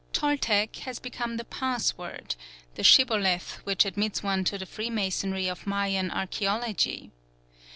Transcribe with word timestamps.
"Toltec" 0.13 0.77
has 0.77 0.97
become 0.97 1.37
the 1.37 1.45
password, 1.45 2.33
the 2.73 2.81
shibboleth 2.83 3.61
which 3.65 3.85
admits 3.85 4.23
one 4.23 4.43
to 4.45 4.57
the 4.57 4.65
freemasonry 4.65 5.47
of 5.47 5.67
Mayan 5.67 6.09
archæology. 6.09 7.11